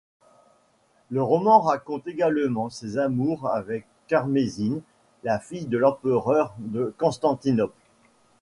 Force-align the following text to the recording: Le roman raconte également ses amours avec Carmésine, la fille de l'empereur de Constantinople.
Le 1.11 1.21
roman 1.21 1.59
raconte 1.59 2.07
également 2.07 2.71
ses 2.71 2.97
amours 2.97 3.47
avec 3.47 3.85
Carmésine, 4.07 4.81
la 5.23 5.37
fille 5.39 5.67
de 5.67 5.77
l'empereur 5.77 6.55
de 6.57 6.91
Constantinople. 6.97 7.71